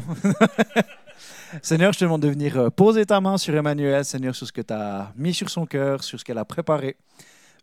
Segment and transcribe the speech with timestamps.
[1.62, 4.52] Seigneur, je te demande de venir euh, poser ta main sur Emmanuel, Seigneur, sur ce
[4.52, 6.96] que tu as mis sur son cœur, sur ce qu'elle a préparé.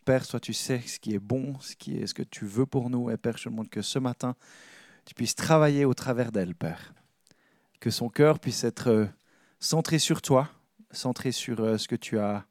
[0.06, 2.66] Père, toi, tu sais ce qui est bon, ce qui est ce que tu veux
[2.66, 3.10] pour nous.
[3.10, 4.36] Et Père, je te demande que ce matin,
[5.06, 6.94] tu puisses travailler au travers d'elle, Père.
[7.80, 9.06] Que son cœur puisse être euh,
[9.60, 10.50] centré sur toi,
[10.92, 12.46] centré sur euh, ce que tu as,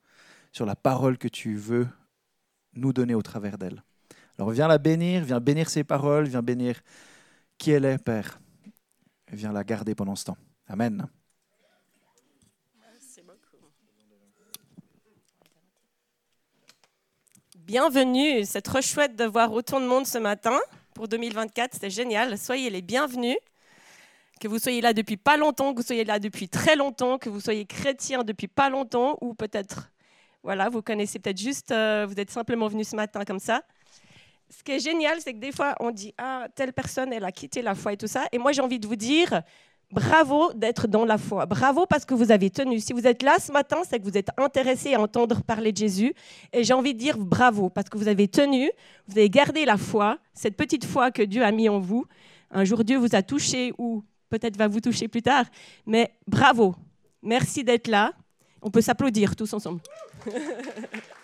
[0.53, 1.89] sur la parole que tu veux
[2.75, 3.83] nous donner au travers d'elle.
[4.39, 6.81] Alors viens la bénir, viens bénir ses paroles, viens bénir
[7.59, 8.41] qui elle est, Père.
[9.33, 10.37] Viens la garder pendant ce temps.
[10.67, 11.07] Amen.
[17.57, 20.59] Bienvenue, c'est trop chouette de voir autant de monde ce matin
[20.95, 22.39] pour 2024, c'est génial.
[22.39, 23.37] Soyez les bienvenus.
[24.41, 27.29] Que vous soyez là depuis pas longtemps, que vous soyez là depuis très longtemps, que
[27.29, 29.91] vous soyez chrétien depuis pas longtemps, ou peut-être,
[30.43, 33.63] voilà, vous connaissez peut-être juste, euh, vous êtes simplement venu ce matin comme ça.
[34.51, 37.33] Ce qui est génial, c'est que des fois, on dit, ah, telle personne, elle a
[37.33, 38.27] quitté la foi et tout ça.
[38.33, 39.43] Et moi, j'ai envie de vous dire,
[39.91, 41.47] Bravo d'être dans la foi.
[41.47, 42.79] Bravo parce que vous avez tenu.
[42.79, 45.79] Si vous êtes là ce matin, c'est que vous êtes intéressé à entendre parler de
[45.79, 46.13] Jésus.
[46.53, 48.71] Et j'ai envie de dire bravo parce que vous avez tenu,
[49.07, 52.05] vous avez gardé la foi, cette petite foi que Dieu a mis en vous.
[52.51, 55.47] Un jour, Dieu vous a touché ou peut-être va vous toucher plus tard.
[55.87, 56.75] Mais bravo.
[57.23, 58.13] Merci d'être là.
[58.61, 59.81] On peut s'applaudir tous ensemble.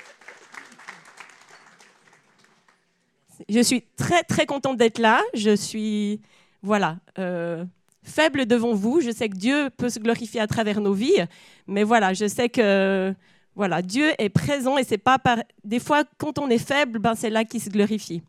[3.48, 5.20] Je suis très, très contente d'être là.
[5.34, 6.20] Je suis,
[6.62, 6.98] voilà.
[7.19, 7.64] Euh,
[8.05, 9.00] faible devant vous.
[9.00, 11.25] Je sais que Dieu peut se glorifier à travers nos vies,
[11.67, 13.15] mais voilà, je sais que
[13.56, 15.39] voilà, Dieu est présent et c'est pas par...
[15.65, 18.22] des fois quand on est faible, ben c'est là qu'il se glorifie.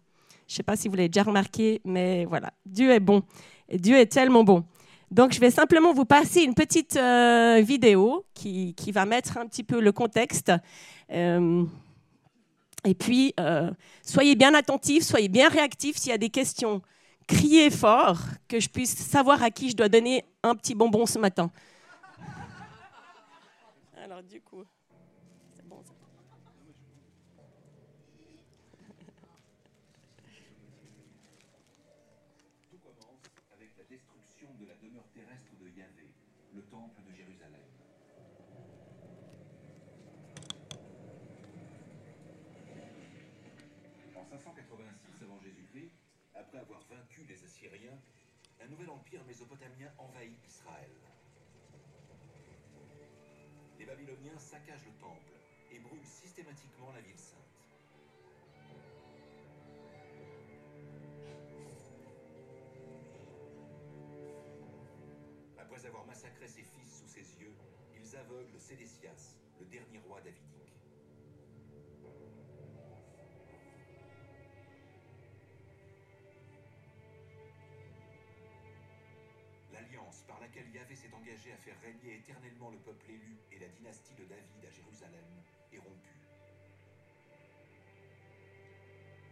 [0.47, 3.23] Je sais pas si vous l'avez déjà remarqué, mais voilà, Dieu est bon
[3.67, 4.63] et Dieu est tellement bon.
[5.11, 9.47] Donc je vais simplement vous passer une petite euh, vidéo qui, qui, va mettre un
[9.47, 10.51] petit peu le contexte.
[11.11, 11.63] Euh,
[12.85, 13.71] et puis, euh,
[14.03, 16.81] soyez bien attentifs, soyez bien réactifs s'il y a des questions
[17.27, 21.19] crier fort, que je puisse savoir à qui je dois donner un petit bonbon ce
[21.19, 21.51] matin.
[23.97, 24.63] Alors du coup,
[25.55, 25.93] c'est bon ça.
[32.69, 36.11] Tout commence avec la destruction de la demeure terrestre de Yahvé,
[36.53, 37.61] le temple de Jérusalem.
[44.15, 45.91] En 586 avant Jésus-Christ,
[46.35, 47.99] après avoir vaincu les Assyriens,
[49.15, 50.89] un nouvel empire mésopotamien envahit Israël.
[53.79, 55.31] Les Babyloniens saccagent le temple
[55.71, 57.39] et brûlent systématiquement la ville sainte.
[65.57, 67.55] Après avoir massacré ses fils sous ses yeux,
[67.95, 70.54] ils aveuglent Sédécias, le dernier roi davidique.
[80.23, 84.13] Par laquelle Yahvé s'est engagé à faire régner éternellement le peuple élu et la dynastie
[84.15, 85.25] de David à Jérusalem
[85.73, 86.19] est rompue.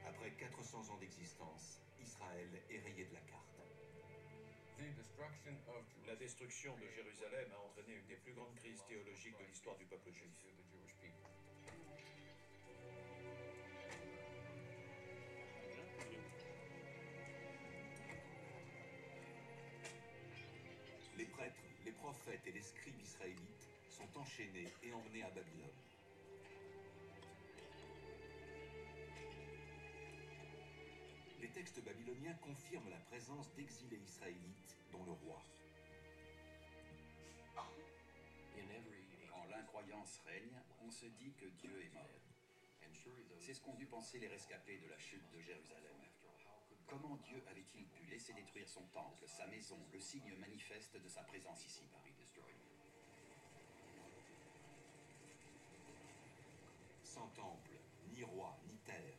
[0.05, 3.43] Après 400 ans d'existence, Israël est rayé de la carte.
[6.07, 9.85] La destruction de Jérusalem a entraîné une des plus grandes crises théologiques de l'histoire du
[9.85, 10.33] peuple juif.
[22.33, 25.69] Prophètes et les scribes israélites sont enchaînés et emmenés à Babylone.
[31.39, 35.43] Les textes babyloniens confirment la présence d'exilés israélites dont le roi.
[39.29, 42.09] Quand l'incroyance règne, on se dit que Dieu est mort.
[43.39, 45.97] C'est ce qu'ont dû penser les rescapés de la chute de Jérusalem.
[46.87, 51.23] Comment Dieu avait-il pu laisser détruire son temple, sa maison, le signe manifeste de sa
[51.23, 51.83] présence ici
[57.33, 57.79] temple,
[58.11, 59.17] ni roi, ni terre,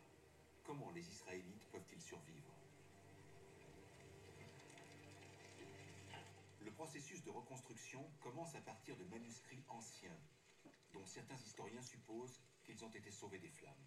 [0.65, 2.55] comment les Israélites peuvent-ils survivre?
[6.61, 10.19] Le processus de reconstruction commence à partir de manuscrits anciens,
[10.93, 13.85] dont certains historiens supposent qu'ils ont été sauvés des flammes.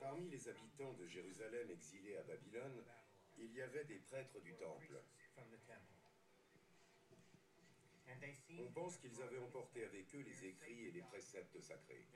[0.00, 2.84] Parmi les habitants de Jérusalem exilés à Babylone,
[3.38, 5.00] il y avait des prêtres du temple.
[8.58, 12.06] On pense qu'ils avaient emporté avec eux les écrits et les préceptes sacrés.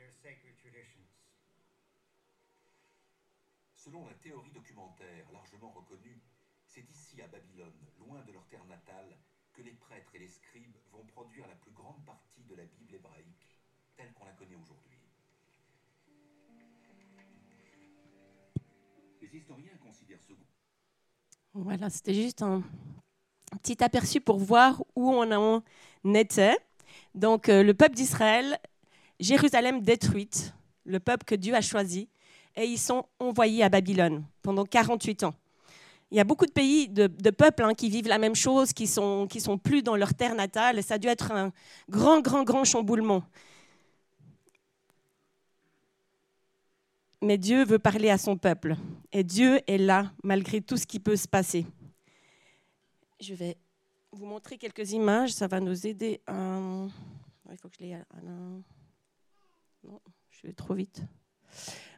[3.75, 6.21] Selon la théorie documentaire largement reconnue,
[6.67, 9.19] c'est ici à Babylone, loin de leur terre natale,
[9.53, 12.95] que les prêtres et les scribes vont produire la plus grande partie de la Bible
[12.95, 13.59] hébraïque,
[13.97, 14.99] telle qu'on la connaît aujourd'hui.
[19.21, 20.33] Les historiens considèrent ce
[21.55, 22.63] Voilà, c'était juste un
[23.57, 25.63] petit aperçu pour voir où on en
[26.15, 26.57] était.
[27.15, 28.59] Donc, euh, le peuple d'Israël,
[29.21, 30.55] Jérusalem détruite,
[30.85, 32.09] le peuple que Dieu a choisi,
[32.57, 35.35] et ils sont envoyés à Babylone pendant 48 ans.
[36.11, 38.87] Il y a beaucoup de pays, de, peuples hein, qui vivent la même chose, qui
[38.87, 40.79] sont, sont plus dans leur terre natale.
[40.79, 41.53] Et ça a dû être un
[41.91, 43.23] grand, grand, grand chamboulement.
[47.21, 48.77] Mais Dieu veut parler à son peuple.
[49.13, 51.67] Et Dieu est là, malgré tout ce qui peut se passer.
[53.21, 53.57] Je vais
[54.13, 55.33] vous montrer quelques images.
[55.33, 56.87] Ça va nous aider à...
[57.51, 57.97] Il faut que je les...
[58.23, 60.01] Non,
[60.31, 61.03] je vais trop vite.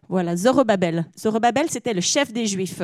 [0.09, 1.07] Voilà, Zorobabel.
[1.19, 2.83] Zorobabel, c'était le chef des Juifs.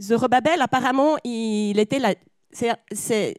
[0.00, 2.14] Zorobabel, apparemment, il était la,
[2.52, 3.34] c'est,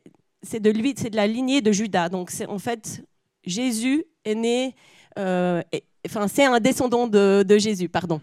[0.59, 2.09] de lui, c'est de la lignée de Judas.
[2.09, 3.03] Donc, en fait
[3.43, 4.75] Jésus est né,
[5.17, 5.61] euh,
[6.05, 8.21] enfin, c'est un descendant de, de, Jésus, pardon.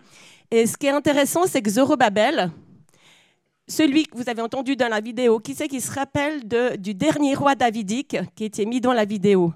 [0.50, 2.50] Et ce qui est intéressant, c'est que Zorobabel,
[3.68, 6.42] celui que vous avez entendu dans la vidéo, qui c'est qui se rappelle
[6.78, 9.52] du dernier roi davidique qui était mis dans la vidéo?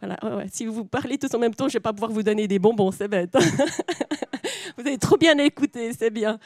[0.00, 0.18] Voilà,
[0.50, 2.58] Si vous parlez tous en même temps, je ne vais pas pouvoir vous donner des
[2.58, 3.34] bonbons, c'est bête.
[4.76, 6.38] vous avez trop bien écouté, c'est bien.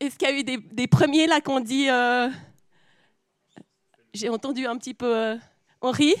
[0.00, 2.28] Est-ce qu'il y a eu des, premiers là qu'on dit euh,
[4.14, 5.36] J'ai entendu un petit peu euh,
[5.80, 6.14] Henri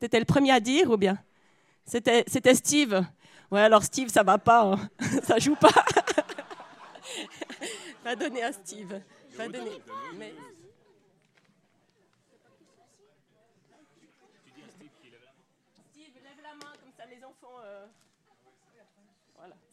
[0.00, 1.18] C'était le premier à dire ou bien?
[1.84, 3.02] C'était Steve.
[3.50, 4.90] Ouais, alors Steve, ça va pas, hein.
[5.22, 5.70] ça joue pas.
[8.04, 9.00] va donner à Steve.
[9.36, 9.82] Va donner.
[10.16, 10.32] Mais...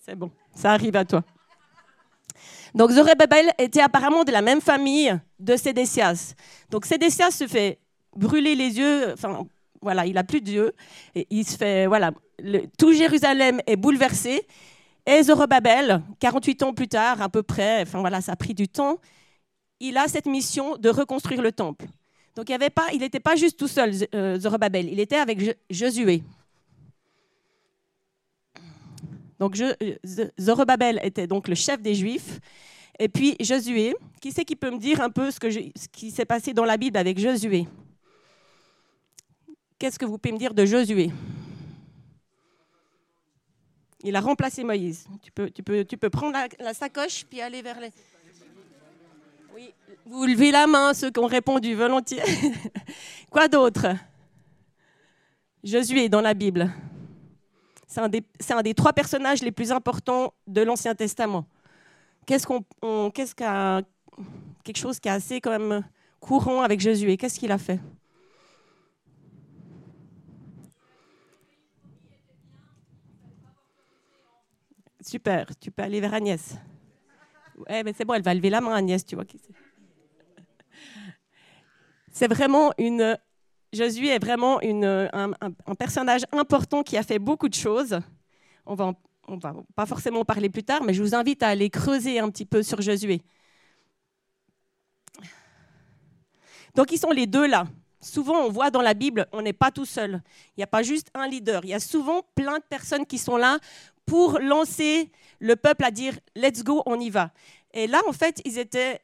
[0.06, 1.24] C'est bon, ça arrive à toi.
[2.76, 6.36] Donc Zorobabel était apparemment de la même famille de Sédécias.
[6.70, 7.80] Donc Sédécias se fait
[8.16, 9.48] brûler les yeux, enfin
[9.82, 10.74] voilà, il a plus d'yeux,
[11.16, 12.12] et il se fait voilà,
[12.78, 14.46] tout Jérusalem est bouleversé.
[15.06, 18.68] Et Zorobabel, 48 ans plus tard, à peu près, enfin voilà, ça a pris du
[18.68, 18.98] temps,
[19.80, 21.86] il a cette mission de reconstruire le temple.
[22.36, 26.24] Donc il n'était pas, juste tout seul, euh, Zorobabel, il était avec Josué.
[29.40, 29.62] Donc
[30.40, 32.40] Zorobabel était donc le chef des Juifs.
[32.98, 36.26] Et puis Josué, qui c'est qui peut me dire un peu ce, ce qui s'est
[36.26, 37.68] passé dans la Bible avec Josué?
[39.78, 41.12] Qu'est-ce que vous pouvez me dire de Josué?
[44.08, 45.08] Il a remplacé Moïse.
[45.24, 47.90] Tu peux, tu peux, tu peux prendre la, sacoche puis aller vers les...
[49.56, 49.74] Oui,
[50.06, 52.22] vous levez la main, ceux qui ont répondu volontiers.
[53.32, 53.88] Quoi d'autre?
[55.64, 56.72] Josué dans la Bible.
[57.88, 61.46] C'est un, des trois personnages les plus importants de l'Ancien Testament.
[62.28, 63.82] Qu'est-ce qu'on, qu'est-ce qu'a,
[64.64, 65.84] quelque chose qui est assez quand même
[66.20, 67.80] courant avec Jésus qu'est-ce qu'il a fait?
[75.06, 76.56] Super, tu peux aller vers Agnès.
[77.70, 79.26] Ouais, mais c'est bon, elle va lever la main, Agnès, tu vois.
[82.12, 83.18] C'est vraiment une
[83.72, 88.00] Jésus est vraiment un, personnage important qui a fait beaucoup de choses.
[88.66, 88.94] On va,
[89.28, 92.20] on va pas forcément en parler plus tard, mais je vous invite à aller creuser
[92.20, 93.20] un petit peu sur Jésus.
[96.74, 97.66] Donc ils sont les deux là.
[98.06, 100.22] Souvent, on voit dans la Bible, on n'est pas tout seul.
[100.50, 101.62] Il n'y a pas juste un leader.
[101.64, 103.58] Il y a souvent plein de personnes qui sont là
[104.06, 107.32] pour lancer le peuple à dire Let's go, on y va.
[107.74, 109.02] Et là, en fait, ils étaient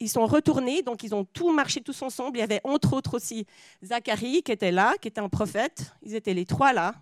[0.00, 2.38] ils sont retournés, donc ils ont tout marché tous ensemble.
[2.38, 3.46] Il y avait entre autres aussi
[3.84, 5.94] Zacharie qui était là, qui était un prophète.
[6.02, 6.94] Ils étaient les trois là.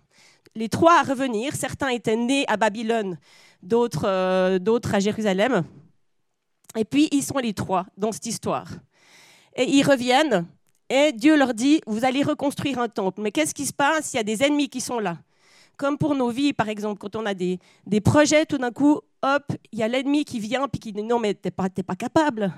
[0.53, 1.55] Les trois à revenir.
[1.55, 3.17] Certains étaient nés à Babylone,
[3.63, 5.63] d'autres euh, d'autres à Jérusalem.
[6.75, 8.67] Et puis ils sont les trois dans cette histoire.
[9.55, 10.45] Et ils reviennent
[10.93, 13.21] et Dieu leur dit, vous allez reconstruire un temple.
[13.21, 14.13] Mais qu'est-ce qui se passe?
[14.13, 15.17] Il y a des ennemis qui sont là.
[15.77, 18.99] Comme pour nos vies, par exemple, quand on a des, des projets, tout d'un coup,
[19.21, 21.69] hop, il y a l'ennemi qui vient puis qui dit, non, mais tu n'es pas,
[21.69, 22.53] pas capable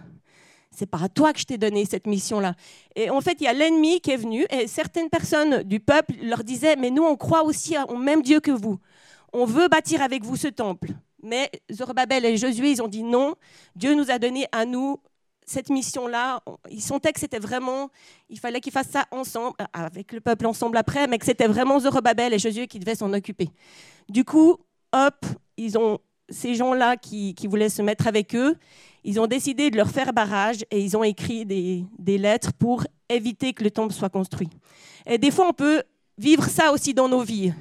[0.76, 2.56] c'est pas à toi que je t'ai donné cette mission-là.
[2.96, 6.16] Et en fait, il y a l'ennemi qui est venu et certaines personnes du peuple
[6.24, 8.80] leur disaient, mais nous, on croit aussi au même Dieu que vous.
[9.34, 10.90] On veut bâtir avec vous ce temple.
[11.22, 13.36] Mais Zorobabel et Josué, ils ont dit non,
[13.76, 15.00] Dieu nous a donné à nous
[15.46, 16.42] cette mission-là.
[16.70, 17.90] Ils sentaient que c'était vraiment,
[18.30, 21.80] il fallait qu'ils fassent ça ensemble, avec le peuple ensemble après, mais que c'était vraiment
[21.80, 23.50] Zorobabel et Josué qui devaient s'en occuper.
[24.10, 24.58] Du coup,
[24.92, 25.26] hop,
[25.58, 28.56] ils ont ces gens-là qui, qui voulaient se mettre avec eux,
[29.04, 33.54] ils ont décidé de leur faire barrage et ils ont écrit des, lettres pour éviter
[33.54, 34.50] que le temple soit construit.
[35.06, 35.84] Et des fois, on peut
[36.18, 37.54] vivre ça aussi dans nos vies.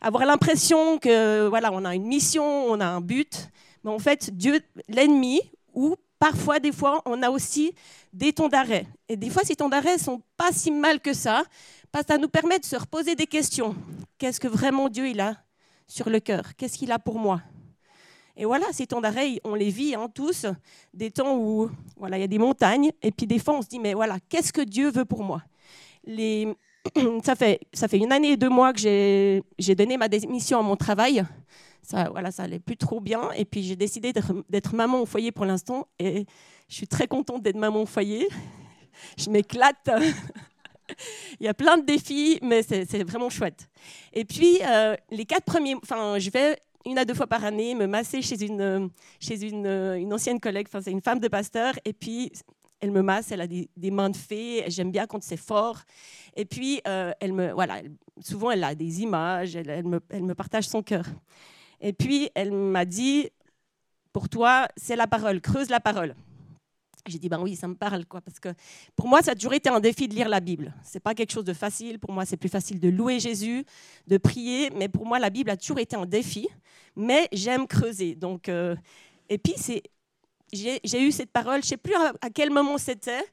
[0.00, 3.48] Avoir l'impression que voilà, on a une mission, on a un but,
[3.84, 5.40] mais en fait, Dieu, l'ennemi,
[5.74, 7.74] ou parfois, des fois, on a aussi
[8.12, 8.86] des temps d'arrêt.
[9.08, 11.42] Et des fois, ces temps d'arrêt sont pas si mal que ça,
[11.90, 13.74] parce que ça nous permet de se reposer des questions.
[14.18, 15.36] Qu'est-ce que vraiment Dieu il a
[15.88, 16.54] sur le cœur?
[16.56, 17.42] Qu'est-ce qu'il a pour moi?
[18.36, 20.46] Et voilà, ces temps d'arrêt, on les vit hein, tous,
[20.94, 21.68] des temps où
[22.00, 24.52] il y a des montagnes, et puis des fois on se dit, mais voilà, qu'est-ce
[24.52, 25.42] que Dieu veut pour moi?
[27.24, 27.60] ça, fait,
[27.92, 31.24] une année et deux mois que j'ai donné ma démission à mon travail.
[31.82, 35.32] Ça, voilà, ça allait plus trop bien, et puis j'ai décidé d'être maman au foyer
[35.32, 36.26] pour l'instant, et
[36.68, 38.28] je suis très contente d'être maman au foyer.
[39.18, 39.90] Je m'éclate.
[41.40, 43.68] Il y a plein de défis, mais c'est vraiment chouette.
[44.12, 47.74] Et puis, euh, les quatre premiers, enfin, je vais une à deux fois par année
[47.74, 51.94] me masser chez une, chez une ancienne collègue, enfin, c'est une femme de pasteur, et
[51.94, 52.30] puis
[52.82, 55.80] elle me masse, elle a des, mains de fée, j'aime bien quand c'est fort.
[56.34, 57.80] Et puis, euh, elle me, voilà,
[58.20, 61.06] souvent elle a des images, elle, me, elle me partage son cœur.
[61.80, 63.30] Et puis, elle m'a dit,
[64.12, 66.16] pour toi, c'est la parole, creuse la parole.
[67.06, 68.48] J'ai dit, ben oui, ça me parle, quoi, parce que
[68.96, 70.74] pour moi, ça a toujours été un défi de lire la Bible.
[70.82, 72.00] C'est pas quelque chose de facile.
[72.00, 73.64] Pour moi, c'est plus facile de louer Jésus,
[74.08, 76.48] de prier, mais pour moi, la Bible a toujours été un défi.
[76.96, 78.16] Mais j'aime creuser.
[78.16, 78.74] Donc, euh,
[79.28, 79.82] et puis, c'est,
[80.52, 83.24] j'ai eu cette parole, je sais plus à, quel moment c'était,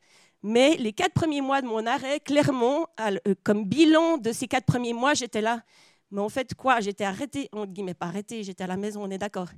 [0.41, 4.65] mais les quatre premiers mois de mon arrêt, clairement, euh, comme bilan de ces quatre
[4.65, 5.63] premiers mois, j'étais là.
[6.11, 9.03] Mais en fait, quoi J'étais arrêtée, on dit, mais pas arrêtée, j'étais à la maison,
[9.03, 9.49] on est d'accord.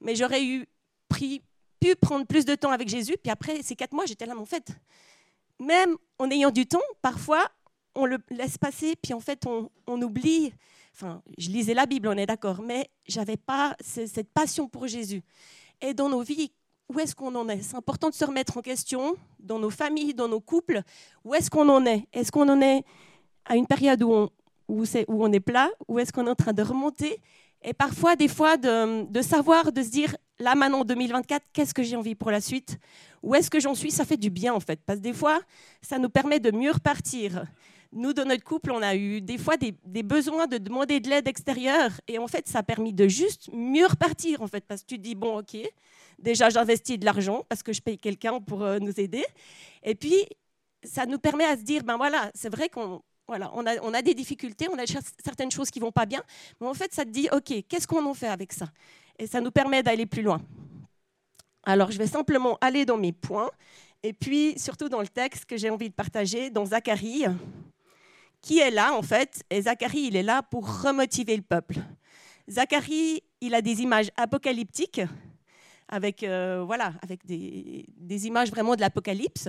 [0.00, 0.42] Mais j'aurais
[1.08, 3.16] pu prendre plus de temps avec Jésus.
[3.22, 4.68] Puis après ces quatre mois, j'étais là, mais en fait,
[5.58, 7.48] même en ayant du temps, parfois,
[7.94, 9.70] on le laisse passer, puis en fait, on,
[10.02, 10.52] oublie.
[10.94, 15.22] Enfin, je lisais la Bible, on est d'accord, mais j'avais pas cette passion pour Jésus.
[15.80, 16.52] Et dans nos vies,
[16.90, 17.62] où est-ce qu'on en est?
[17.62, 20.82] C'est important de se remettre en question dans nos familles, dans nos couples.
[21.24, 22.08] Où est-ce qu'on en est?
[22.12, 22.82] Est-ce qu'on en est
[23.44, 24.30] à une période où on,
[24.66, 25.70] où, est, on est plat?
[25.86, 27.20] Ou est-ce qu'on est en train de remonter?
[27.62, 31.84] Et parfois, des fois, de, de savoir, de se dire, là maintenant 2024, qu'est-ce que
[31.84, 32.76] j'ai envie pour la suite?
[33.22, 33.92] Où est-ce que j'en suis?
[33.92, 35.38] Ça fait du bien en fait, parce que des fois,
[35.82, 37.44] ça nous permet de mieux repartir.
[37.92, 41.26] Nous, dans notre couple, on a eu des fois des, besoins de demander de l'aide
[41.26, 44.86] extérieure, et en fait, ça a permis de juste mieux repartir en fait, parce que
[44.86, 45.56] tu dis bon, ok,
[46.18, 49.24] déjà j'investis de l'argent parce que je paye quelqu'un pour euh, nous aider,
[49.82, 50.24] et puis
[50.84, 53.94] ça nous permet à se dire ben voilà, c'est vrai qu'on voilà, on a, on
[53.94, 54.86] a, des difficultés, on a
[55.24, 56.20] certaines choses qui vont pas bien,
[56.60, 58.66] mais en fait, ça te dit, OK, qu'est-ce qu'on en fait avec ça?
[59.20, 60.40] Et ça nous permet d'aller plus loin.
[61.62, 63.48] Alors, je vais simplement aller dans mes points,
[64.02, 67.26] et puis surtout dans le texte que j'ai envie de partager, dans Zacharie,
[68.42, 71.78] qui est là en fait, et Zacharie, il est là pour remotiver le peuple.
[72.48, 75.02] Zacharie, il a des images apocalyptiques,
[75.88, 79.48] avec, euh, voilà, avec des, images vraiment de l'Apocalypse,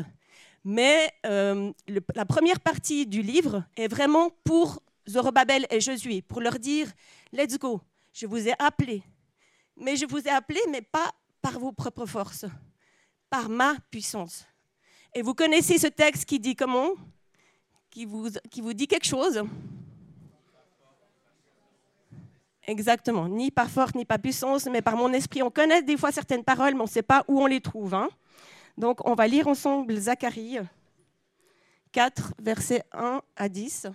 [0.63, 1.71] mais euh,
[2.15, 6.91] la première partie du livre est vraiment pour Zorobabel et Josué, pour leur dire,
[7.31, 7.81] let's go,
[8.13, 9.03] je vous ai appelé,
[9.77, 12.45] mais je vous ai appelé, mais pas par vos propres forces,
[13.29, 14.45] par ma puissance.
[15.13, 16.91] Et vous connaissez ce texte qui dit comment?
[17.91, 19.43] Qui vous, qui vous dit quelque chose
[22.65, 25.43] Exactement, ni par force, ni par puissance, mais par mon esprit.
[25.43, 27.93] On connaît des fois certaines paroles, mais on ne sait pas où on les trouve.
[27.93, 28.09] Hein.
[28.77, 30.59] Donc on va lire ensemble Zacharie
[31.91, 33.87] 4, versets 1 à 10.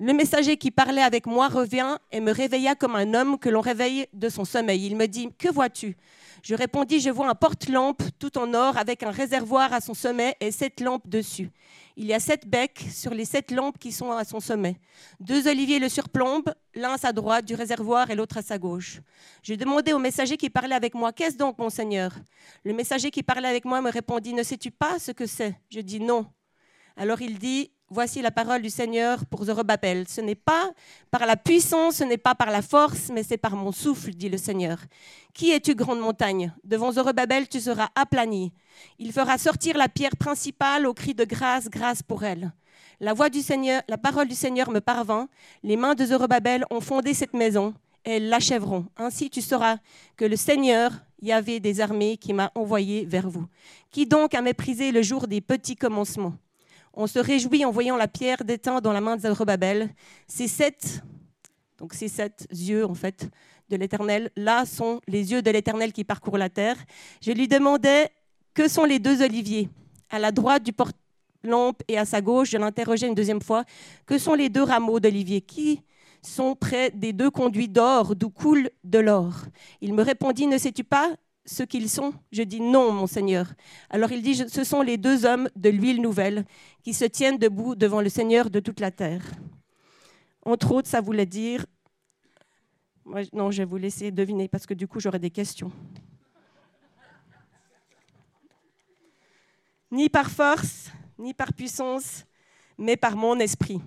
[0.00, 3.60] Le messager qui parlait avec moi revient et me réveilla comme un homme que l'on
[3.60, 4.86] réveille de son sommeil.
[4.86, 5.96] Il me dit, Que vois-tu?
[6.44, 10.36] Je répondis, Je vois un porte-lampe tout en or avec un réservoir à son sommet
[10.38, 11.50] et sept lampes dessus.
[11.96, 14.76] Il y a sept becs sur les sept lampes qui sont à son sommet.
[15.18, 19.00] Deux oliviers le surplombent, l'un à sa droite du réservoir et l'autre à sa gauche.
[19.42, 22.12] J'ai demandé au messager qui parlait avec moi, Qu'est-ce donc, mon Seigneur
[22.62, 25.56] Le messager qui parlait avec moi me répondit, Ne sais-tu pas ce que c'est?
[25.70, 26.26] Je dis non.
[26.96, 30.06] Alors il dit, Voici la parole du Seigneur pour Zorobabel.
[30.08, 30.72] Ce n'est pas
[31.10, 34.28] par la puissance, ce n'est pas par la force, mais c'est par mon souffle, dit
[34.28, 34.78] le Seigneur.
[35.32, 36.52] Qui es-tu, grande montagne?
[36.64, 38.52] Devant Zorobabel, tu seras aplani.
[38.98, 42.52] Il fera sortir la pierre principale au cri de grâce, grâce pour elle.
[43.00, 45.26] La voix du Seigneur, la parole du Seigneur me parvint.
[45.62, 47.72] Les mains de Zorobabel ont fondé cette maison
[48.04, 48.84] et elles l'achèveront.
[48.98, 49.78] Ainsi tu sauras
[50.18, 50.92] que le Seigneur,
[51.22, 53.46] y avait des armées, qui m'a envoyé vers vous.
[53.90, 56.34] Qui donc a méprisé le jour des petits commencements?
[56.98, 59.88] On se réjouit en voyant la pierre d'étain dans la main de Zerubbabel.
[60.26, 61.00] Ces sept,
[61.78, 63.30] donc ces sept yeux en fait
[63.70, 66.76] de l'Éternel, là sont les yeux de l'Éternel qui parcourent la terre.
[67.22, 68.10] Je lui demandais
[68.52, 69.70] que sont les deux oliviers?
[70.10, 72.50] À la droite du porte-lampe et à sa gauche.
[72.50, 73.64] Je l'interrogeais une deuxième fois.
[74.04, 75.82] Que sont les deux rameaux d'olivier qui
[76.20, 79.34] sont près des deux conduits d'or d'où coule de l'or?
[79.80, 81.14] Il me répondit Ne sais-tu pas
[81.48, 83.52] ce qu'ils sont Je dis non, mon Seigneur.
[83.90, 86.44] Alors il dit, ce sont les deux hommes de l'huile nouvelle
[86.82, 89.22] qui se tiennent debout devant le Seigneur de toute la terre.
[90.44, 91.64] Entre autres, ça voulait dire...
[93.32, 95.72] non, je vais vous laisser deviner parce que du coup, j'aurai des questions.
[99.90, 102.26] Ni par force, ni par puissance,
[102.76, 103.80] mais par mon esprit.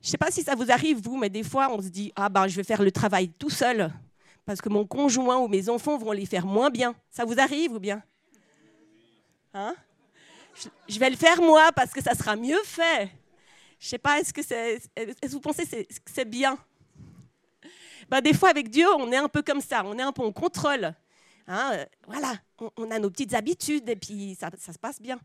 [0.00, 2.12] Je ne sais pas si ça vous arrive, vous, mais des fois, on se dit
[2.16, 3.92] Ah ben, je vais faire le travail tout seul,
[4.44, 6.94] parce que mon conjoint ou mes enfants vont les faire moins bien.
[7.10, 8.02] Ça vous arrive ou bien?
[9.54, 9.74] Hein?
[10.88, 13.10] Je vais le faire moi, parce que ça sera mieux fait.
[13.78, 16.58] Je sais pas, est-ce que, c'est, est, que vous pensez que c'est bien?
[18.08, 20.22] Ben, Des fois, avec Dieu, on est un peu comme ça, on est un peu
[20.22, 20.94] en contrôle.
[21.46, 22.34] Hein, voilà,
[22.76, 25.18] on, a nos petites habitudes et puis ça, ça, se passe bien.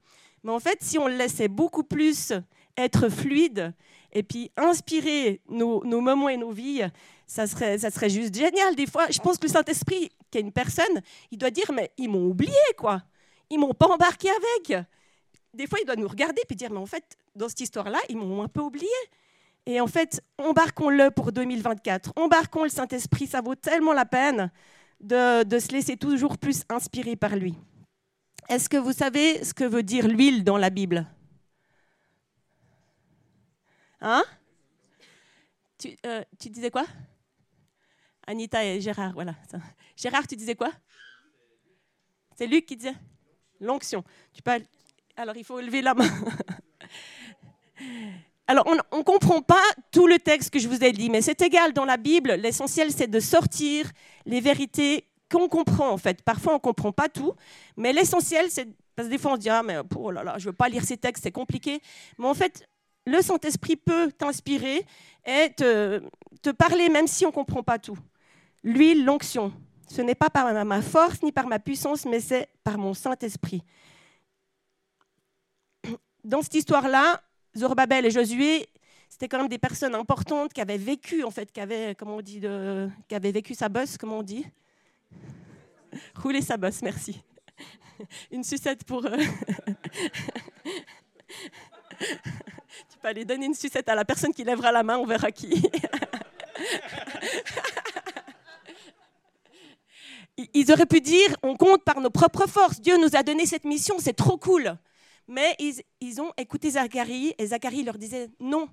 [0.43, 2.33] Mais en fait, si on le laissait beaucoup plus
[2.79, 3.74] être fluide
[4.12, 6.83] et puis inspirer nos, moments et nos vies,
[7.27, 8.75] ça serait, ça serait juste génial.
[8.75, 11.91] Des fois, je pense que le Saint-Esprit, qui est une personne, il doit dire, mais
[11.98, 13.03] ils m'ont oublié, quoi.
[13.50, 14.86] Ils m'ont pas embarqué avec.
[15.53, 18.17] Des fois, il doit nous regarder et dire, mais en fait, dans cette histoire-là, ils
[18.17, 18.88] m'ont un peu oublié.
[19.65, 22.13] Et en fait, embarquons-le pour 2024.
[22.15, 24.51] Embarquons le Saint-Esprit, ça vaut tellement la peine
[25.00, 27.55] de, se laisser toujours plus inspirer par lui.
[28.48, 31.05] Est-ce que vous savez ce que veut dire l'huile dans la Bible?
[34.01, 34.23] Hein?
[35.77, 36.85] Tu, euh, tu, disais quoi?
[38.27, 39.35] Anita et Gérard, voilà.
[39.95, 40.71] Gérard, tu disais quoi?
[42.37, 42.95] C'est Luc qui disait?
[43.59, 44.03] L'onction.
[44.33, 44.51] Tu peux...
[45.17, 46.09] Alors, il faut lever la main.
[48.47, 51.41] Alors, on ne comprend pas tout le texte que je vous ai dit, mais c'est
[51.41, 52.31] égal dans la Bible.
[52.31, 53.91] L'essentiel, c'est de sortir
[54.25, 56.23] les vérités qu'on comprend, en fait.
[56.23, 57.33] Parfois, on ne comprend pas tout,
[57.77, 58.67] mais l'essentiel, c'est...
[58.95, 60.67] Parce que des fois, on se dit, ah, mais oh là, je ne veux pas
[60.67, 61.79] lire ces textes, c'est compliqué.
[62.17, 62.67] Mais en fait,
[63.09, 64.85] le Saint-Esprit peut t'inspirer
[65.25, 67.97] et te, parler, même si on ne comprend pas tout.
[68.63, 69.53] L'huile, l'onction,
[69.87, 73.63] ce n'est pas par ma force ni par ma puissance, mais c'est par mon Saint-Esprit.
[76.23, 77.21] Dans cette histoire-là,
[77.57, 78.67] Zorobabel et Josué,
[79.09, 81.95] c'était quand même des personnes importantes qui avaient vécu, en fait, qui avaient,
[83.31, 84.45] vécu sa bosse, comment on dit?
[86.15, 87.21] Rouler sa bosse, merci.
[88.31, 89.17] Une sucette pour eux.
[92.89, 95.31] tu peux aller donner une sucette à la personne qui lèvera la main, on verra
[95.31, 95.49] qui.
[100.53, 102.79] Ils auraient pu dire, on compte par nos propres forces.
[102.79, 104.77] Dieu nous a donné cette mission, c'est trop cool.
[105.27, 108.67] Mais ils, ont écouté Zacharie et Zacharie leur disait non,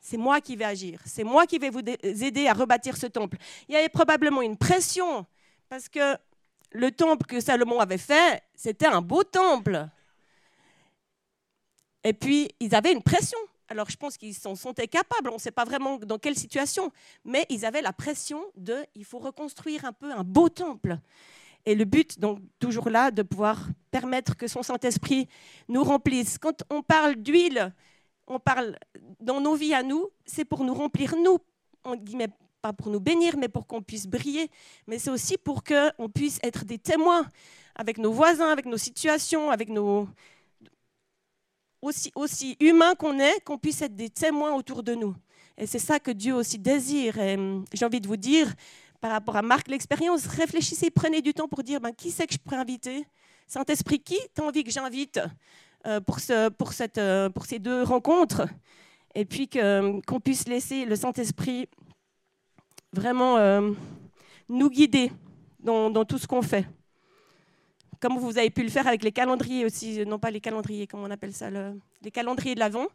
[0.00, 3.38] c'est moi qui vais agir, c'est moi qui vais vous aider à rebâtir ce temple.
[3.68, 5.26] Il y avait probablement une pression
[5.68, 6.16] parce que
[6.70, 9.88] le temple que Salomon avait fait, c'était un beau temple.
[12.04, 13.38] Et puis, ils avaient une pression.
[13.68, 15.30] Alors, je pense qu'ils s'en sentaient capables.
[15.30, 16.92] On ne sait pas vraiment dans quelle situation.
[17.24, 20.98] Mais ils avaient la pression de, il faut reconstruire un peu un beau temple.
[21.64, 25.28] Et le but, donc, toujours là, de pouvoir permettre que son Saint-Esprit
[25.68, 26.38] nous remplisse.
[26.38, 27.72] Quand on parle d'huile,
[28.26, 28.76] on parle
[29.20, 31.38] dans nos vies à nous, c'est pour nous remplir, nous,
[31.98, 32.28] dit, mais
[32.60, 34.50] pas pour nous bénir, mais pour qu'on puisse briller.
[34.86, 37.26] Mais c'est aussi pour qu'on puisse être des témoins
[37.74, 40.08] avec nos voisins, avec nos situations, avec nos.
[41.82, 45.14] Aussi, aussi humains qu'on est, qu'on puisse être des témoins autour de nous.
[45.58, 47.18] Et c'est ça que Dieu aussi désire.
[47.18, 48.54] Et hum, j'ai envie de vous dire,
[49.00, 52.34] par rapport à Marc l'expérience, réfléchissez, prenez du temps pour dire ben, qui c'est que
[52.34, 53.04] je pourrais inviter?
[53.48, 55.20] Saint-Esprit, qui t'as envie que j'invite
[55.86, 58.46] euh, pour, ce, pour, cette, euh, pour ces deux rencontres?
[59.14, 61.68] Et puis qu'on puisse laisser le Saint-Esprit
[62.92, 63.72] vraiment euh,
[64.48, 65.12] nous guider
[65.58, 66.66] dans, dans tout ce qu'on fait.
[68.02, 71.04] Comme vous avez pu le faire avec les calendriers aussi, non pas les calendriers, comment
[71.04, 71.48] on appelle ça,
[72.02, 72.88] les calendriers de l'Avent,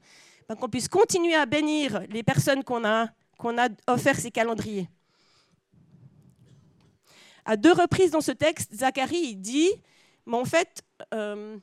[0.50, 4.89] ben, qu'on puisse continuer à bénir les personnes qu'on a, qu'on a offert ces calendriers.
[7.46, 9.70] À deux reprises dans ce texte, Zacharie dit,
[10.26, 11.56] mais en fait, euh,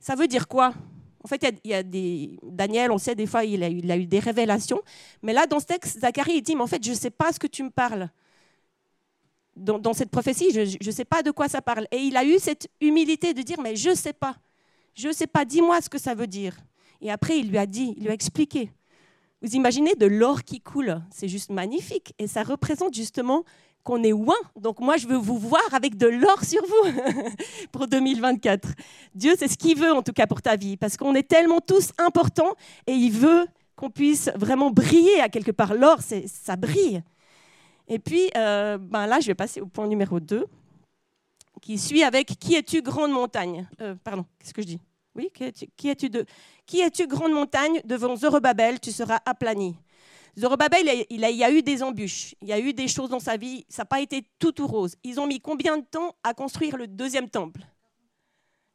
[0.00, 0.74] ça veut dire quoi?
[1.22, 4.18] En fait, il y, a, des Daniel, on sait des fois, il a, eu, des
[4.18, 4.82] révélations,
[5.22, 7.38] mais là, dans ce texte, Zacharie dit, mais en fait, je ne sais pas ce
[7.38, 8.10] que tu me parles.
[9.58, 11.86] Dans, cette prophétie, je ne sais pas de quoi ça parle.
[11.90, 14.36] Et il a eu cette humilité de dire, mais je ne sais pas.
[14.94, 16.56] Je ne sais pas, dis-moi ce que ça veut dire.
[17.00, 18.70] Et après, il lui a dit, il lui a expliqué.
[19.42, 22.14] Vous imaginez de l'or qui coule, c'est juste magnifique.
[22.18, 23.44] Et ça représente justement
[23.84, 24.36] qu'on est loin.
[24.60, 26.92] Donc moi, je veux vous voir avec de l'or sur vous
[27.72, 28.68] pour 2024.
[29.14, 31.60] Dieu, c'est ce qu'il veut en tout cas pour ta vie, parce qu'on est tellement
[31.60, 32.54] tous importants
[32.86, 35.74] et il veut qu'on puisse vraiment briller à quelque part.
[35.74, 37.02] L'or, ça brille.
[37.88, 40.46] Et puis, euh, ben là, je vais passer au point numéro 2,
[41.62, 43.66] qui suit avec Qui es-tu, grande montagne?
[43.80, 44.80] Euh, Pardon, qu'est-ce que je dis?
[45.14, 46.24] Oui, qui es-tu, de...
[46.66, 47.80] qui es-tu, grande montagne?
[47.84, 49.74] Devant Zorobabel, tu seras aplani.
[50.38, 53.18] Zorobabel, il, il, y a eu des embûches, il y a eu des choses dans
[53.18, 54.94] sa vie, ça n'a pas été tout tout rose.
[55.02, 57.62] Ils ont mis combien de temps à construire le deuxième temple?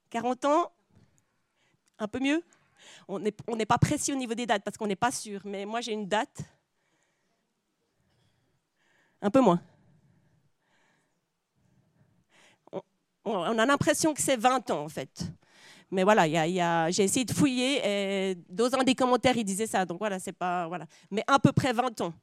[0.09, 0.71] 40 ans?
[1.99, 2.43] Un peu mieux?
[3.07, 5.79] On n'est pas précis au niveau des dates parce qu'on n'est pas sûr, mais moi
[5.79, 6.43] j'ai une date.
[9.23, 9.59] Un peu moins.
[13.25, 15.25] On, a l'impression que c'est 20 ans en fait.
[15.91, 18.83] Mais voilà, il y a- il y a- j'ai essayé de fouiller et dans un
[18.83, 19.85] des commentaires, il disait ça.
[19.85, 20.67] Donc voilà, c'est pas.
[20.67, 20.85] Voilà.
[21.11, 22.13] Mais à peu près 20 ans.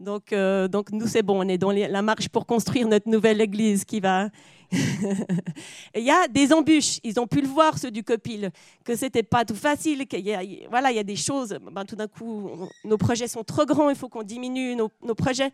[0.00, 3.40] Donc, euh, donc nous, c'est bon, on est dans la marche pour construire notre nouvelle
[3.40, 4.28] église qui va.
[5.94, 6.98] Il y a des embûches.
[7.04, 8.50] Ils ont pu le voir, ceux du Copil,
[8.84, 10.06] que c'était pas tout facile.
[10.06, 11.56] qu'il y a- voilà, il y a des choses.
[11.72, 12.50] Ben, tout d'un coup,
[12.84, 15.52] nos projets sont trop grands, il faut qu'on diminue nos projets.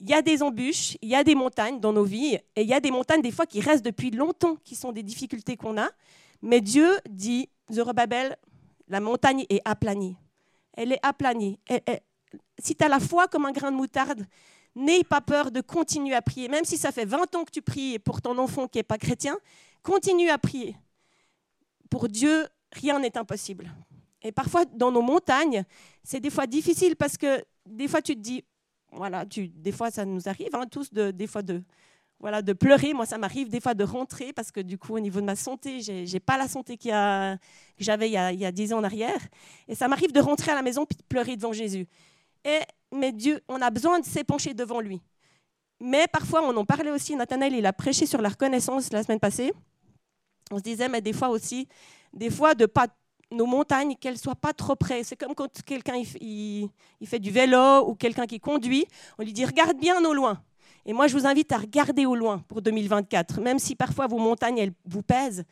[0.00, 2.66] Il y a des embûches, il y a des montagnes dans nos vies, et il
[2.66, 5.76] y a des montagnes des fois qui restent depuis longtemps, qui sont des difficultés qu'on
[5.78, 5.90] a.
[6.40, 8.36] Mais Dieu dit, Zorobabel,
[8.88, 10.16] la montagne est aplanie.
[10.72, 11.58] Elle est aplanie.
[12.58, 14.26] Si tu as la foi comme un grain de moutarde,
[14.74, 16.48] n'aie pas peur de continuer à prier.
[16.48, 18.98] Même si ça fait 20 ans que tu pries pour ton enfant qui n'est pas
[18.98, 19.36] chrétien,
[19.82, 20.76] continue à prier.
[21.90, 23.70] Pour Dieu, rien n'est impossible.
[24.22, 25.64] Et parfois, dans nos montagnes,
[26.04, 28.44] c'est des fois difficile parce que des fois, tu te dis,
[28.92, 31.62] voilà, tu, des fois, ça nous arrive hein, tous, de, des fois, de,
[32.20, 32.92] voilà, de pleurer.
[32.94, 35.36] Moi, ça m'arrive des fois de rentrer parce que du coup, au niveau de ma
[35.36, 37.36] santé, j'ai j'ai pas la santé y a-
[37.78, 39.20] que j'avais il, y a- il y a 10 ans en arrière.
[39.68, 41.86] Et ça m'arrive de rentrer à la maison puis de pleurer devant Jésus.
[42.44, 42.60] Et,
[42.94, 45.00] mais Dieu, on a besoin de s'épancher devant lui.
[45.80, 49.20] Mais parfois, on en parlait aussi, Nathanaël, il a prêché sur la reconnaissance la semaine
[49.20, 49.52] passée.
[50.50, 51.68] On se disait, mais des fois aussi,
[52.12, 52.88] des fois, de pas
[53.30, 55.04] nos montagnes, qu'elles soient pas trop près.
[55.04, 56.68] C'est comme quand quelqu'un il,
[57.04, 58.86] fait du vélo ou quelqu'un qui conduit,
[59.18, 60.42] on lui dit, regarde bien au loin.
[60.86, 63.40] Et moi, je vous invite à regarder au loin pour 2024.
[63.40, 65.44] Même si parfois vos montagnes, elles vous pèsent,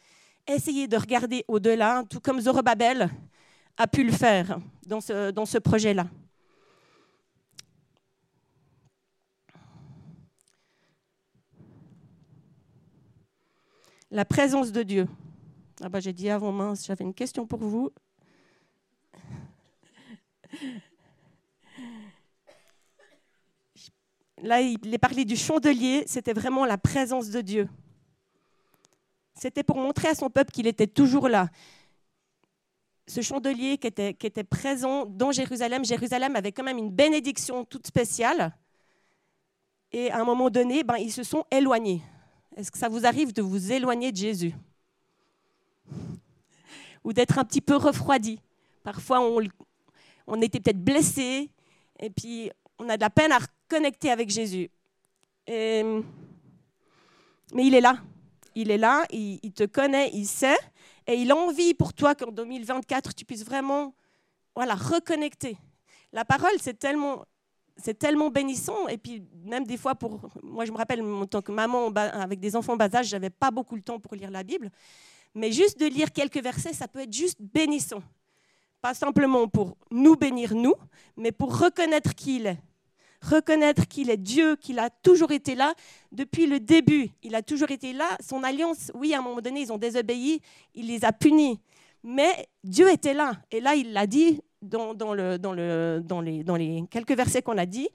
[0.46, 3.10] essayez de regarder au-delà, tout comme Zorobabel
[3.76, 6.06] a pu le faire dans ce, dans ce projet-là.
[14.10, 15.06] La présence de Dieu.
[15.80, 17.92] Ah bah, j'ai dit avant mince, j'avais une question pour vous.
[24.42, 27.68] Là, il est parlé du chandelier, c'était vraiment la présence de Dieu.
[29.34, 31.48] C'était pour montrer à son peuple qu'il était toujours là.
[33.06, 37.64] Ce chandelier qui était, qui était présent dans Jérusalem, Jérusalem avait quand même une bénédiction
[37.64, 38.52] toute spéciale.
[39.92, 42.02] Et à un moment donné, ben, ils se sont éloignés.
[42.56, 44.54] Est-ce que ça vous arrive de vous éloigner de Jésus?
[47.08, 48.38] Ou d'être un petit peu refroidi
[48.84, 49.20] Parfois,
[50.26, 51.48] on, était peut-être blessé,
[51.98, 54.70] et puis on a de la peine à reconnecter avec Jésus.
[55.48, 56.02] Mais
[57.54, 57.96] il est là.
[58.54, 60.58] Il est là, il, te connaît, il sait,
[61.06, 63.94] et il a envie pour toi qu'en 2024, tu puisses vraiment
[64.54, 65.56] voilà, reconnecter.
[66.12, 67.24] La parole, c'est tellement,
[67.78, 68.86] c'est tellement bénissant.
[68.88, 72.38] Et puis, même des fois, pour moi, je me rappelle, en tant que maman avec
[72.38, 74.70] des enfants bas âge, je n'avais pas beaucoup le temps pour lire la Bible.
[75.34, 78.02] Mais juste de lire quelques versets, ça peut être juste bénissant.
[78.80, 80.74] Pas simplement pour nous bénir, nous,
[81.16, 82.58] mais pour reconnaître qui il est.
[83.20, 85.74] Reconnaître qu'il est Dieu, qu'il a toujours été là
[86.12, 87.10] depuis le début.
[87.22, 88.16] Il a toujours été là.
[88.20, 90.40] Son alliance, oui, à un moment donné, ils ont désobéi,
[90.74, 91.58] il les a punis.
[92.04, 93.32] Mais Dieu était là.
[93.50, 97.16] Et là, il l'a dit dans, dans le, dans, le, dans, les, dans les quelques
[97.16, 97.88] versets qu'on a dit.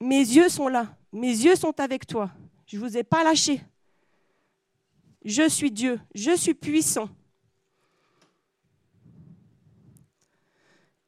[0.00, 0.86] Mes yeux sont là.
[1.12, 2.30] Mes yeux sont avec toi.
[2.66, 3.60] Je ne vous ai pas lâché.
[5.26, 5.98] Je suis Dieu.
[6.14, 7.08] Je suis puissant.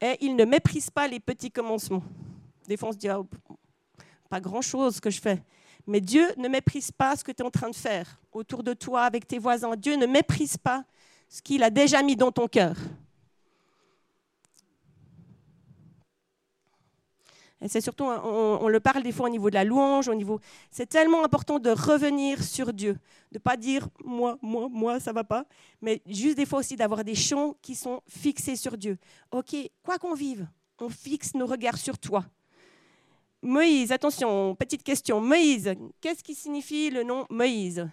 [0.00, 2.02] Et il ne méprise pas les petits commencements.
[2.66, 3.22] Des fois, on dit, Ah,
[4.28, 5.40] pas grand-chose ce que je fais.
[5.87, 8.74] Mais Dieu ne méprise pas ce que tu es en train de faire autour de
[8.74, 9.76] toi, avec tes voisins.
[9.76, 10.85] Dieu ne méprise pas
[11.28, 12.76] ce qu'il a déjà mis dans ton cœur.
[17.66, 20.38] C'est surtout, on, le parle des fois au niveau de la louange, au niveau.
[20.70, 22.96] C'est tellement important de revenir sur Dieu,
[23.32, 25.44] de pas dire moi, moi, moi, ça va pas,
[25.82, 28.96] mais juste des fois aussi d'avoir des chants qui sont fixés sur Dieu.
[29.32, 30.46] Ok, quoi qu'on vive,
[30.78, 32.24] on fixe nos regards sur toi.
[33.42, 35.20] Moïse, attention, petite question.
[35.20, 37.88] Moïse, qu'est-ce qui signifie le nom Moïse?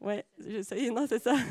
[0.00, 1.34] Ouais, je sais, non, c'est ça.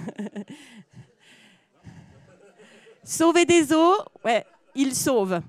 [3.03, 4.45] Sauver des eaux, ouais,
[4.75, 5.41] il sauve.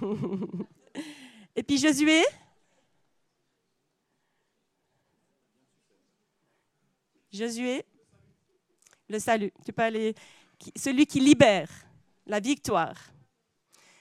[1.56, 2.22] Et puis Josué?
[7.32, 7.84] Josué,
[9.08, 9.52] le salut.
[9.64, 9.82] Tu peux
[10.74, 11.68] Celui qui libère,
[12.26, 12.96] la victoire.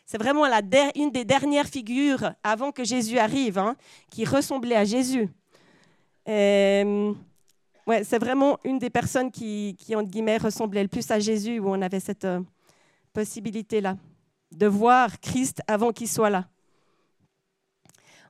[0.05, 0.45] C'est vraiment
[0.95, 3.75] une des dernières figures avant que Jésus arrive, hein,
[4.09, 5.29] qui ressemblait à Jésus.
[6.27, 7.13] Euh,
[8.03, 11.69] c'est vraiment une des personnes qui, qui, entre guillemets, ressemblait le plus à Jésus, où
[11.69, 12.41] on avait cette euh,
[13.13, 13.97] possibilité-là
[14.51, 16.47] de voir Christ avant qu'il soit là.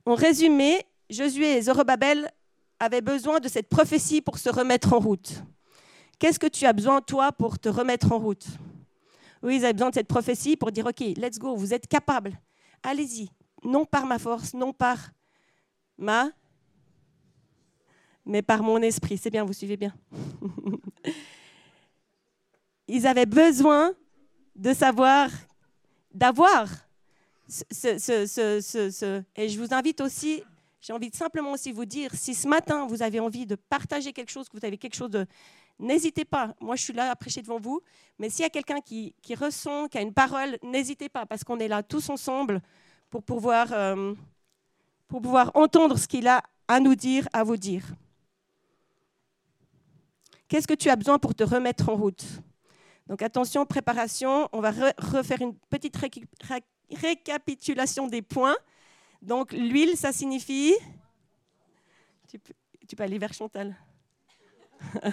[0.06, 2.32] En résumé, Josué et Zorobabel
[2.80, 5.44] avaient besoin de cette prophétie pour se remettre en route.
[6.18, 8.46] Qu'est-ce que tu as besoin, toi, pour te remettre en route?
[9.42, 12.38] Oui, ils avaient besoin de cette prophétie pour dire, OK, let's go, vous êtes capables.
[12.84, 13.30] Allez-y.
[13.64, 14.98] Non par ma force, non par
[15.98, 16.30] ma,
[18.26, 19.18] mais par mon esprit.
[19.18, 19.94] C'est bien, vous suivez bien.
[22.88, 23.94] ils avaient besoin
[24.56, 25.30] de savoir,
[26.14, 26.68] d'avoir
[27.48, 30.44] ce, Et je vous invite aussi,
[30.82, 34.14] j'ai envie de simplement aussi vous dire, si ce matin vous avez envie de partager
[34.14, 35.26] quelque chose, que vous avez quelque chose de...
[35.80, 37.82] N'hésitez pas, moi je suis là à prêcher devant vous,
[38.18, 41.44] mais s'il y a quelqu'un qui, qui ressent, qui a une parole, n'hésitez pas, parce
[41.44, 42.62] qu'on est là tous ensemble
[43.10, 44.14] pour pouvoir, euh,
[45.08, 47.84] pour pouvoir entendre ce qu'il a à nous dire, à vous dire.
[50.50, 52.26] Qu'est-ce que tu as besoin pour te remettre en route?
[53.10, 55.98] Donc attention, préparation, on va re- refaire une petite
[56.92, 58.56] récapitulation des points.
[59.24, 60.76] Donc l'huile, ça signifie...
[62.28, 62.38] Tu
[62.96, 63.76] peux, aller vers Chantal.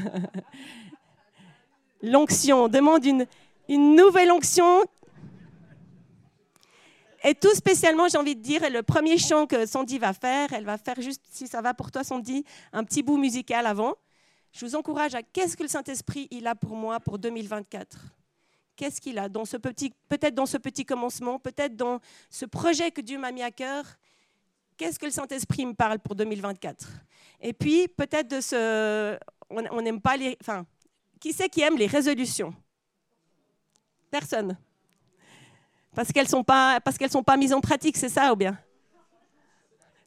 [2.02, 3.26] L'onction, on demande une,
[3.68, 4.84] une nouvelle onction.
[7.24, 10.64] Et tout spécialement, j'ai envie de dire, le premier chant que Sandy va faire, elle
[10.66, 13.94] va faire juste, si ça va pour toi Sandy, un petit bout musical avant.
[14.56, 17.98] Je vous encourage à qu'est-ce que le Saint-Esprit il a pour moi pour 2024
[18.74, 22.90] Qu'est-ce qu'il a dans ce petit, peut-être dans ce petit commencement, peut-être dans ce projet
[22.90, 23.84] que Dieu m'a mis à cœur?
[24.78, 26.88] Qu'est-ce que le Saint-Esprit me parle pour 2024
[27.42, 29.18] Et puis peut-être de ce,
[29.50, 30.64] on n'aime pas les, enfin,
[31.20, 32.54] qui c'est qui aime les résolutions?
[34.10, 34.56] Personne.
[35.94, 38.58] Parce qu'elles sont pas, parce qu'elles sont pas mises en pratique, c'est ça ou bien?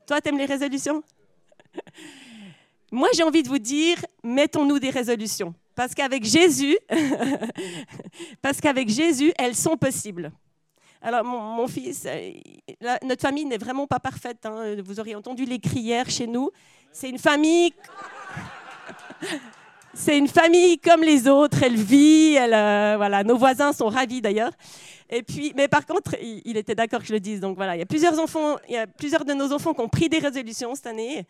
[0.07, 1.03] Toi, t'aimes les résolutions?
[2.91, 5.53] Moi, j'ai envie de vous dire, mettons-nous des résolutions.
[5.75, 6.77] Parce qu'avec Jésus,
[8.41, 10.31] parce qu'avec Jésus, elles sont possibles.
[11.01, 12.31] Alors, mon, fils, euh,
[13.03, 14.45] notre famille n'est vraiment pas parfaite.
[14.45, 14.75] hein.
[14.83, 16.51] Vous auriez entendu les crières chez nous.
[16.91, 17.73] C'est une famille.
[19.93, 21.63] C'est une famille comme les autres.
[21.63, 22.37] Elle vit.
[22.37, 23.23] Euh, voilà.
[23.23, 24.51] Nos voisins sont ravis d'ailleurs.
[25.09, 27.39] Et puis, mais par contre, il, il était d'accord que je le dise.
[27.39, 29.81] Donc voilà, il y a plusieurs enfants, il y a plusieurs de nos enfants qui
[29.81, 31.25] ont pris des résolutions cette année.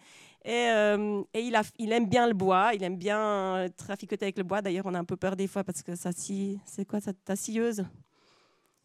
[0.45, 4.61] Et, euh, il, aime bien le bois, il aime bien euh, traficoter avec le bois.
[4.61, 6.59] D'ailleurs, on a un peu peur des fois parce que ça scie.
[6.65, 7.83] C'est quoi ta scieuse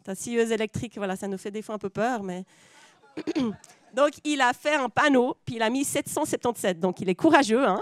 [0.02, 2.22] Ta scieuse électrique, voilà, ça nous fait des fois un peu peur.
[2.22, 2.44] Mais
[3.94, 6.80] donc, il a fait un panneau, puis il a mis 777.
[6.80, 7.64] Donc, il est courageux.
[7.64, 7.80] Hein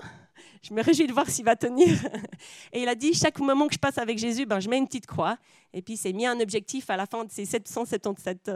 [0.62, 1.88] je me réjouis de voir s'il va tenir.
[2.72, 4.87] Et il a dit, chaque moment que je passe avec Jésus, ben, je mets une
[4.87, 5.37] petite croix.
[5.72, 8.50] Et puis, il s'est mis un objectif à la fin de ces 777.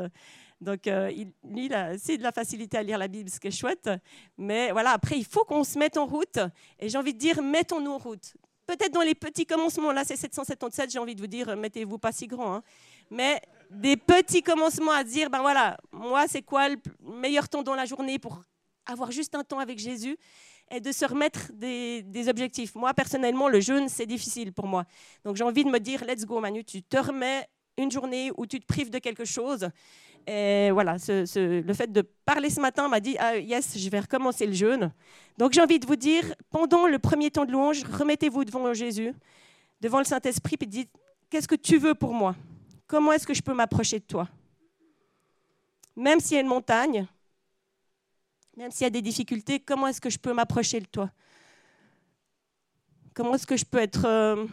[0.60, 3.50] Donc, euh, il, lui, c'est de la facilité à lire la Bible, ce qui est
[3.50, 3.90] chouette.
[4.38, 6.38] Mais voilà, après, il faut qu'on se mette en route.
[6.78, 8.34] Et j'ai envie de dire, mettons-nous en route.
[8.66, 11.98] Peut-être dans les petits commencements, là, c'est 777, j'ai envie de vous dire, euh, mettez-vous
[11.98, 12.54] pas si grand.
[12.54, 12.62] hein.
[13.10, 13.40] Mais
[13.70, 17.84] des petits commencements à dire, ben voilà, moi, c'est quoi le meilleur temps dans la
[17.84, 18.42] journée pour
[18.86, 20.16] avoir juste un temps avec Jésus
[20.70, 22.74] et de se remettre des objectifs.
[22.74, 24.84] Moi, personnellement, le jeûne, c'est difficile pour moi.
[25.24, 28.46] Donc, j'ai envie de me dire, let's go, Manu, tu te remets une journée où
[28.46, 29.68] tu te prives de quelque chose.
[30.26, 34.00] Et voilà, ce- le fait de parler ce matin m'a dit, ah, yes, je vais
[34.00, 34.92] recommencer le jeûne.
[35.38, 39.14] Donc, j'ai envie de vous dire, pendant le premier temps de louange, remettez-vous devant Jésus,
[39.80, 40.90] devant le Saint-Esprit, puis dites,
[41.30, 42.34] qu'est-ce que tu veux pour moi?
[42.88, 44.28] Comment est-ce que je peux m'approcher de toi?
[45.94, 47.06] Même s'il y a une montagne,
[48.56, 51.10] même s'il y a des difficultés, comment est-ce que je peux m'approcher de toi?
[53.14, 54.04] Comment est-ce que je peux être...
[54.06, 54.46] euh,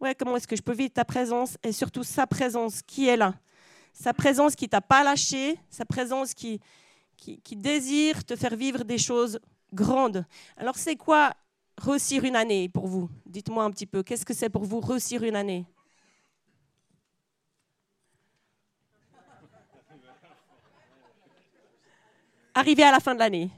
[0.00, 3.16] Ouais, comment est-ce que je peux vivre ta présence et surtout sa présence qui est
[3.16, 3.34] là?
[3.94, 6.60] Sa présence qui t'a pas lâché, sa présence qui,
[7.16, 9.38] qui, désire te faire vivre des choses
[9.72, 10.26] grandes.
[10.56, 11.32] Alors c'est quoi
[11.78, 13.08] réussir une année pour vous?
[13.24, 15.64] Dites-moi un petit peu, qu'est-ce que c'est pour vous réussir une année?
[22.52, 23.50] Arriver à la fin de l'année.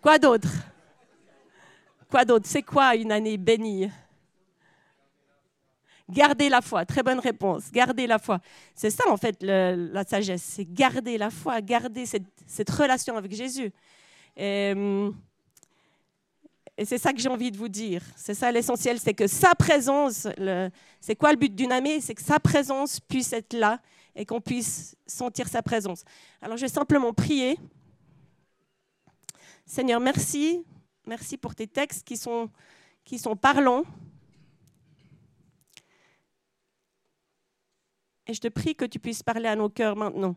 [0.00, 0.48] Quoi d'autre?
[2.10, 2.46] Quoi d'autre?
[2.48, 3.88] C'est quoi une année bénie?
[6.12, 7.70] Garder la foi, très bonne réponse.
[7.72, 8.38] Garder la foi.
[8.74, 13.72] C'est ça en fait la sagesse, c'est garder la foi, garder cette, relation avec Jésus.
[14.36, 15.14] Et, hum,
[16.76, 18.02] et c'est ça que j'ai envie de vous dire.
[18.16, 20.26] C'est ça l'essentiel, c'est que sa présence,
[21.00, 23.78] c'est quoi le but d'une année C'est que sa présence puisse être là
[24.14, 26.04] et qu'on puisse sentir sa présence.
[26.40, 27.58] Alors je vais simplement prier.
[29.66, 30.64] Seigneur, merci.
[31.06, 32.50] Merci pour tes textes qui sont,
[33.04, 33.84] qui sont parlants.
[38.26, 40.36] Et je te prie que tu puisses parler à nos cœurs maintenant.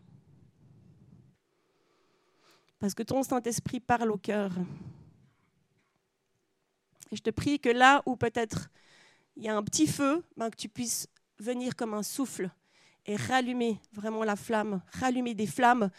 [2.80, 4.52] Parce que ton Saint-Esprit parle au cœur.
[7.12, 8.70] Et je te prie que là où peut-être
[9.36, 11.08] il y a un petit feu, ben, que tu puisses
[11.40, 12.50] venir comme un souffle
[13.06, 15.90] et rallumer vraiment la flamme, rallumer des flammes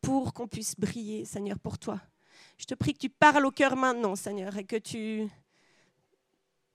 [0.00, 2.00] pour qu'on puisse briller, Seigneur, pour toi.
[2.56, 5.28] Je te prie que tu parles au cœur maintenant, Seigneur, et que tu,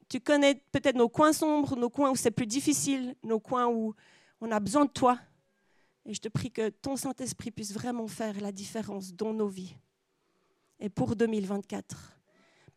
[0.09, 3.95] tu connais peut-être nos coins sombres, nos coins où c'est plus difficile, nos coins où
[4.41, 5.19] on a besoin de toi.
[6.05, 9.75] Et je te prie que ton Saint-Esprit puisse vraiment faire la différence dans nos vies.
[10.79, 12.17] Et pour 2024.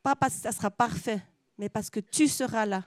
[0.02, 1.22] Pas parce que ça sera parfait,
[1.56, 2.84] mais parce que tu seras là.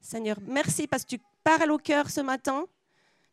[0.00, 2.66] Seigneur, merci parce que tu parles au cœur ce matin.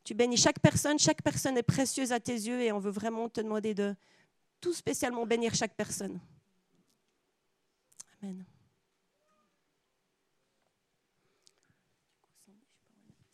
[0.04, 1.00] Tu bénis chaque personne.
[1.00, 3.96] Chaque personne est précieuse à tes yeux et on veut vraiment te demander de
[4.60, 6.20] tout spécialement bénir chaque personne.
[8.22, 8.46] Amen.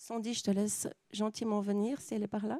[0.03, 2.57] Sandy, je te laisse gentiment venir si elle est par là.